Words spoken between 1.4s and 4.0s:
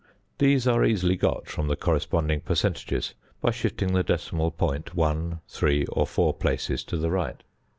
from the corresponding percentages by shifting